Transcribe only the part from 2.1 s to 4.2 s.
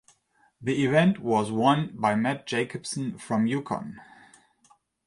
Matt Jacobson from Yukon.